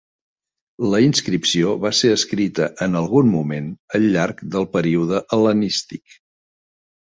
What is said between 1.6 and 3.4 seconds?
va ser escrita en algun